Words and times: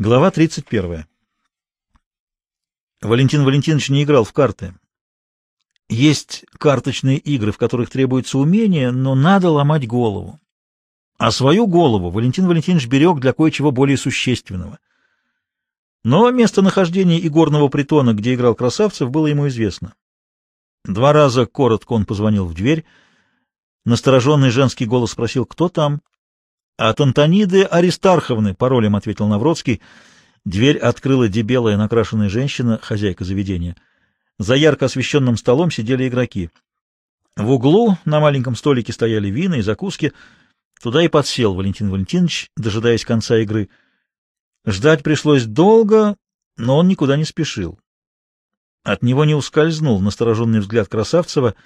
Глава 0.00 0.30
31. 0.30 1.04
Валентин 3.02 3.44
Валентинович 3.44 3.90
не 3.90 4.02
играл 4.02 4.24
в 4.24 4.32
карты. 4.32 4.74
Есть 5.90 6.46
карточные 6.56 7.18
игры, 7.18 7.52
в 7.52 7.58
которых 7.58 7.90
требуется 7.90 8.38
умение, 8.38 8.92
но 8.92 9.14
надо 9.14 9.50
ломать 9.50 9.86
голову. 9.86 10.40
А 11.18 11.30
свою 11.30 11.66
голову 11.66 12.08
Валентин 12.08 12.46
Валентинович 12.46 12.86
берег 12.86 13.20
для 13.20 13.34
кое-чего 13.34 13.72
более 13.72 13.98
существенного. 13.98 14.78
Но 16.02 16.30
местонахождение 16.30 17.20
игорного 17.26 17.68
притона, 17.68 18.14
где 18.14 18.34
играл 18.34 18.54
Красавцев, 18.54 19.10
было 19.10 19.26
ему 19.26 19.48
известно. 19.48 19.92
Два 20.86 21.12
раза 21.12 21.44
коротко 21.44 21.92
он 21.92 22.06
позвонил 22.06 22.46
в 22.46 22.54
дверь. 22.54 22.86
Настороженный 23.84 24.48
женский 24.48 24.86
голос 24.86 25.10
спросил, 25.10 25.44
кто 25.44 25.68
там. 25.68 26.00
«От 26.80 26.98
Антониды 26.98 27.64
Аристарховны»,— 27.64 28.54
паролем 28.58 28.96
ответил 28.96 29.26
Навродский. 29.26 29.82
Дверь 30.46 30.78
открыла 30.78 31.28
дебелая 31.28 31.76
накрашенная 31.76 32.30
женщина, 32.30 32.78
хозяйка 32.82 33.22
заведения. 33.22 33.76
За 34.38 34.54
ярко 34.54 34.86
освещенным 34.86 35.36
столом 35.36 35.70
сидели 35.70 36.08
игроки. 36.08 36.48
В 37.36 37.50
углу 37.50 37.98
на 38.06 38.18
маленьком 38.18 38.56
столике 38.56 38.94
стояли 38.94 39.28
вина 39.28 39.56
и 39.56 39.60
закуски. 39.60 40.14
Туда 40.82 41.02
и 41.02 41.08
подсел 41.08 41.52
Валентин 41.52 41.90
Валентинович, 41.90 42.50
дожидаясь 42.56 43.04
конца 43.04 43.36
игры. 43.36 43.68
Ждать 44.64 45.02
пришлось 45.02 45.44
долго, 45.44 46.16
но 46.56 46.78
он 46.78 46.88
никуда 46.88 47.18
не 47.18 47.26
спешил. 47.26 47.78
От 48.84 49.02
него 49.02 49.26
не 49.26 49.34
ускользнул 49.34 50.00
настороженный 50.00 50.60
взгляд 50.60 50.88
Красавцева— 50.88 51.54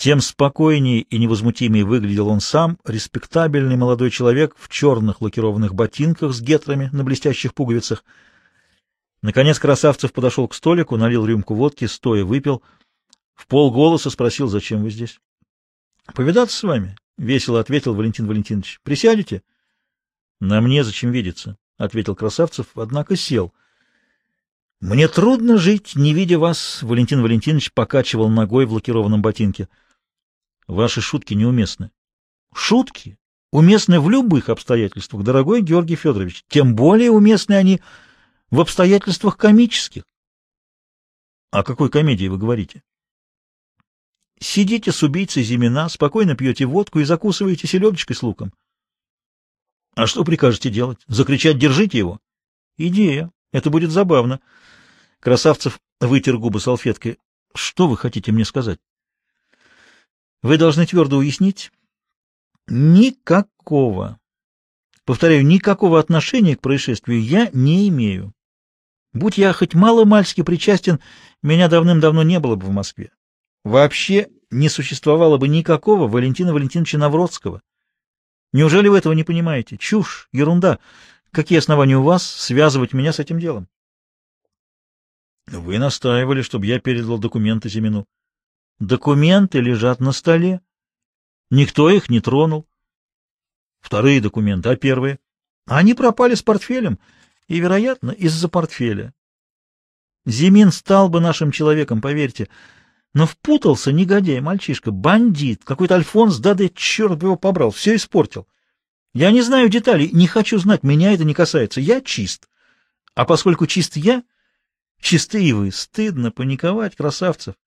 тем 0.00 0.22
спокойнее 0.22 1.02
и 1.02 1.18
невозмутимее 1.18 1.84
выглядел 1.84 2.28
он 2.28 2.40
сам, 2.40 2.78
респектабельный 2.86 3.76
молодой 3.76 4.10
человек 4.10 4.56
в 4.56 4.70
черных 4.70 5.20
лакированных 5.20 5.74
ботинках 5.74 6.32
с 6.32 6.40
гетрами 6.40 6.88
на 6.94 7.04
блестящих 7.04 7.52
пуговицах. 7.52 8.02
Наконец 9.20 9.58
Красавцев 9.58 10.14
подошел 10.14 10.48
к 10.48 10.54
столику, 10.54 10.96
налил 10.96 11.26
рюмку 11.26 11.54
водки, 11.54 11.84
стоя 11.84 12.24
выпил. 12.24 12.62
В 13.34 13.46
полголоса 13.46 14.08
спросил, 14.08 14.48
зачем 14.48 14.82
вы 14.82 14.88
здесь?— 14.88 15.20
Повидаться 16.14 16.56
с 16.56 16.62
вами,— 16.62 16.96
весело 17.18 17.60
ответил 17.60 17.94
Валентин 17.94 18.26
Валентинович.— 18.26 18.80
Присядете?— 18.82 19.42
На 20.40 20.62
мне 20.62 20.82
зачем 20.82 21.10
видеться,— 21.10 21.58
ответил 21.76 22.16
Красавцев, 22.16 22.68
однако 22.74 23.16
сел.— 23.16 23.52
Мне 24.80 25.08
трудно 25.08 25.58
жить, 25.58 25.94
не 25.94 26.14
видя 26.14 26.38
вас,— 26.38 26.78
Валентин 26.82 27.20
Валентинович 27.20 27.74
покачивал 27.74 28.30
ногой 28.30 28.64
в 28.64 28.72
лакированном 28.72 29.20
ботинке.— 29.20 29.68
Ваши 30.70 31.00
шутки 31.00 31.34
неуместны. 31.34 31.90
Шутки 32.54 33.18
уместны 33.50 33.98
в 33.98 34.08
любых 34.08 34.48
обстоятельствах, 34.48 35.24
дорогой 35.24 35.62
Георгий 35.62 35.96
Федорович. 35.96 36.44
Тем 36.46 36.76
более 36.76 37.10
уместны 37.10 37.54
они 37.54 37.80
в 38.52 38.60
обстоятельствах 38.60 39.36
комических. 39.36 40.04
О 41.50 41.64
какой 41.64 41.90
комедии 41.90 42.28
вы 42.28 42.38
говорите? 42.38 42.84
Сидите 44.38 44.92
с 44.92 45.02
убийцей 45.02 45.42
Зимина, 45.42 45.88
спокойно 45.88 46.36
пьете 46.36 46.66
водку 46.66 47.00
и 47.00 47.04
закусываете 47.04 47.66
селедочкой 47.66 48.14
с 48.14 48.22
луком. 48.22 48.52
А 49.96 50.06
что 50.06 50.22
прикажете 50.22 50.70
делать? 50.70 51.00
Закричать 51.08 51.58
«держите 51.58 51.98
его»? 51.98 52.20
Идея. 52.76 53.32
Это 53.52 53.70
будет 53.70 53.90
забавно. 53.90 54.40
Красавцев 55.18 55.80
вытер 55.98 56.38
губы 56.38 56.60
салфеткой. 56.60 57.18
Что 57.56 57.88
вы 57.88 57.96
хотите 57.96 58.30
мне 58.30 58.44
сказать? 58.44 58.78
Вы 60.42 60.56
должны 60.56 60.86
твердо 60.86 61.18
уяснить, 61.18 61.70
никакого, 62.66 64.18
повторяю, 65.04 65.44
никакого 65.44 66.00
отношения 66.00 66.56
к 66.56 66.60
происшествию 66.60 67.22
я 67.22 67.50
не 67.52 67.88
имею. 67.88 68.32
Будь 69.12 69.38
я 69.38 69.52
хоть 69.52 69.74
мало-мальски 69.74 70.42
причастен, 70.42 71.00
меня 71.42 71.68
давным-давно 71.68 72.22
не 72.22 72.38
было 72.38 72.56
бы 72.56 72.66
в 72.66 72.70
Москве. 72.70 73.12
Вообще 73.64 74.28
не 74.50 74.68
существовало 74.68 75.36
бы 75.36 75.48
никакого 75.48 76.08
Валентина 76.08 76.54
Валентиновича 76.54 76.96
Навродского. 76.96 77.60
Неужели 78.52 78.88
вы 78.88 78.98
этого 78.98 79.12
не 79.12 79.24
понимаете? 79.24 79.76
Чушь, 79.76 80.28
ерунда. 80.32 80.78
Какие 81.32 81.58
основания 81.58 81.96
у 81.96 82.02
вас 82.02 82.24
связывать 82.26 82.92
меня 82.92 83.12
с 83.12 83.18
этим 83.18 83.38
делом? 83.38 83.68
Вы 85.46 85.78
настаивали, 85.78 86.42
чтобы 86.42 86.66
я 86.66 86.80
передал 86.80 87.18
документы 87.18 87.68
Зимину. 87.68 88.06
Документы 88.80 89.60
лежат 89.60 90.00
на 90.00 90.10
столе. 90.10 90.62
Никто 91.50 91.90
их 91.90 92.08
не 92.08 92.20
тронул. 92.20 92.66
Вторые 93.78 94.22
документы, 94.22 94.70
а 94.70 94.76
первые? 94.76 95.18
Они 95.66 95.92
пропали 95.92 96.34
с 96.34 96.42
портфелем, 96.42 96.98
и, 97.46 97.60
вероятно, 97.60 98.10
из-за 98.10 98.48
портфеля. 98.48 99.12
Зимин 100.24 100.72
стал 100.72 101.10
бы 101.10 101.20
нашим 101.20 101.52
человеком, 101.52 102.00
поверьте. 102.00 102.48
Но 103.12 103.26
впутался 103.26 103.92
негодяй, 103.92 104.40
мальчишка, 104.40 104.92
бандит, 104.92 105.62
какой-то 105.62 105.96
Альфонс, 105.96 106.38
да 106.38 106.54
да, 106.54 106.66
черт 106.70 107.22
его 107.22 107.36
побрал, 107.36 107.72
все 107.72 107.96
испортил. 107.96 108.48
Я 109.12 109.30
не 109.30 109.42
знаю 109.42 109.68
деталей, 109.68 110.08
не 110.10 110.26
хочу 110.26 110.58
знать, 110.58 110.84
меня 110.84 111.12
это 111.12 111.24
не 111.24 111.34
касается. 111.34 111.82
Я 111.82 112.00
чист. 112.00 112.48
А 113.14 113.26
поскольку 113.26 113.66
чист 113.66 113.96
я, 113.96 114.24
чисты 115.00 115.44
и 115.44 115.52
вы. 115.52 115.70
Стыдно 115.70 116.30
паниковать, 116.30 116.96
красавцев.— 116.96 117.56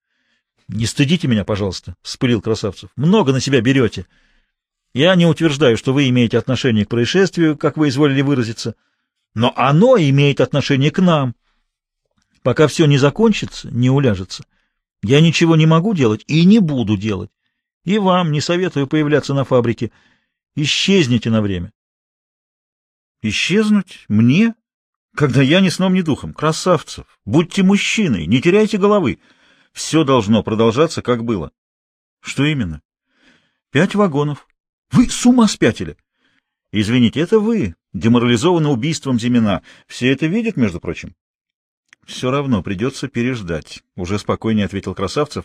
Не 0.68 0.86
стыдите 0.86 1.28
меня, 1.28 1.44
пожалуйста,— 1.44 1.94
вспылил 2.02 2.40
Красавцев.— 2.40 2.90
Много 2.96 3.32
на 3.32 3.40
себя 3.40 3.60
берете. 3.60 4.06
Я 4.94 5.14
не 5.14 5.26
утверждаю, 5.26 5.76
что 5.76 5.92
вы 5.92 6.08
имеете 6.08 6.38
отношение 6.38 6.86
к 6.86 6.88
происшествию, 6.88 7.58
как 7.58 7.76
вы 7.76 7.88
изволили 7.88 8.22
выразиться, 8.22 8.74
но 9.34 9.52
оно 9.56 9.96
имеет 9.98 10.40
отношение 10.40 10.90
к 10.90 11.00
нам. 11.00 11.34
Пока 12.42 12.66
все 12.66 12.86
не 12.86 12.96
закончится, 12.96 13.70
не 13.70 13.90
уляжется, 13.90 14.44
я 15.02 15.20
ничего 15.20 15.56
не 15.56 15.66
могу 15.66 15.94
делать 15.94 16.24
и 16.26 16.44
не 16.44 16.60
буду 16.60 16.96
делать. 16.96 17.30
И 17.84 17.98
вам 17.98 18.32
не 18.32 18.40
советую 18.40 18.86
появляться 18.86 19.34
на 19.34 19.44
фабрике. 19.44 19.90
Исчезните 20.56 21.28
на 21.28 21.42
время. 21.42 21.72
Исчезнуть? 23.20 24.04
Мне? 24.08 24.54
Когда 25.14 25.42
я 25.42 25.60
ни 25.60 25.68
сном, 25.68 25.94
ни 25.94 26.00
духом. 26.00 26.32
Красавцев, 26.32 27.06
будьте 27.24 27.62
мужчиной, 27.62 28.26
не 28.26 28.40
теряйте 28.40 28.78
головы. 28.78 29.18
Все 29.74 30.04
должно 30.04 30.44
продолжаться, 30.44 31.02
как 31.02 31.24
было. 31.24 31.50
Что 32.20 32.44
именно? 32.44 32.80
Пять 33.70 33.96
вагонов. 33.96 34.46
Вы 34.92 35.10
с 35.10 35.26
ума 35.26 35.48
спятили? 35.48 35.96
Извините, 36.70 37.20
это 37.20 37.40
вы, 37.40 37.74
деморализованы 37.92 38.68
убийством 38.68 39.18
Зимина. 39.18 39.62
Все 39.88 40.12
это 40.12 40.26
видят, 40.26 40.56
между 40.56 40.78
прочим. 40.78 41.16
Все 42.06 42.30
равно 42.30 42.62
придется 42.62 43.08
переждать, 43.08 43.82
уже 43.96 44.18
спокойнее 44.18 44.66
ответил 44.66 44.94
Красавцев. 44.94 45.44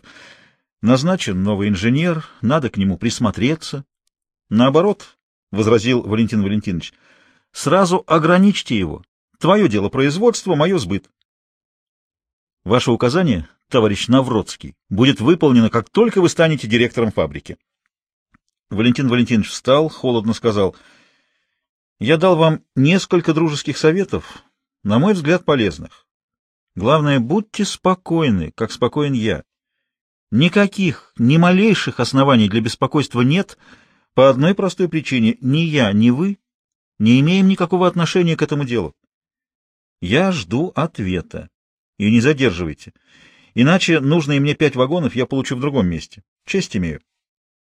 Назначен 0.82 1.42
новый 1.42 1.68
инженер, 1.68 2.26
надо 2.42 2.70
к 2.70 2.78
нему 2.78 2.98
присмотреться. 2.98 3.84
Наоборот,— 4.50 5.18
возразил 5.52 6.04
Валентин 6.04 6.44
Валентинович,— 6.44 6.94
сразу 7.52 8.04
ограничьте 8.06 8.78
его. 8.78 9.04
Твое 9.40 9.68
дело 9.68 9.90
производство, 9.90 10.54
мое 10.54 10.78
сбыт. 10.78 11.10
Ваше 12.64 12.92
указание 12.92 13.50
товарищ 13.70 14.08
Навродский, 14.08 14.76
будет 14.90 15.22
выполнено, 15.22 15.70
как 15.70 15.90
только 15.90 16.22
вы 16.22 16.30
станете 16.30 16.68
директором 16.68 17.12
фабрики. 17.12 17.58
Валентин 18.70 19.08
Валентинович 19.08 19.50
встал, 19.50 19.90
холодно 19.90 20.34
сказал, 20.34 20.76
«Я 22.00 22.18
дал 22.18 22.36
вам 22.36 22.64
несколько 22.76 23.34
дружеских 23.34 23.78
советов, 23.78 24.44
на 24.84 25.00
мой 25.00 25.14
взгляд, 25.14 25.46
полезных. 25.46 26.06
Главное, 26.76 27.20
будьте 27.20 27.66
спокойны, 27.66 28.52
как 28.56 28.72
спокоен 28.72 29.14
я. 29.14 29.44
Никаких, 30.32 31.14
ни 31.18 31.38
малейших 31.38 32.00
оснований 32.00 32.50
для 32.50 32.62
беспокойства 32.62 33.22
нет, 33.22 33.58
по 34.14 34.30
одной 34.30 34.54
простой 34.54 34.88
причине. 34.88 35.38
Ни 35.42 35.60
я, 35.60 35.92
ни 35.92 36.10
вы 36.10 36.38
не 37.00 37.20
имеем 37.22 37.48
никакого 37.48 37.88
отношения 37.88 38.36
к 38.36 38.42
этому 38.42 38.66
делу. 38.66 38.94
Я 40.02 40.32
жду 40.32 40.72
ответа. 40.76 41.50
И 41.98 42.10
не 42.12 42.22
задерживайте. 42.22 42.94
Иначе 43.54 44.00
нужные 44.00 44.40
мне 44.40 44.54
пять 44.54 44.76
вагонов 44.76 45.16
я 45.16 45.26
получу 45.26 45.56
в 45.56 45.60
другом 45.60 45.88
месте. 45.88 46.24
Честь 46.46 46.76
имею. 46.78 47.02